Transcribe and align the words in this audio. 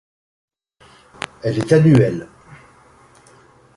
Elle 1.43 1.59
est 1.59 1.73
annuelle. 1.73 2.27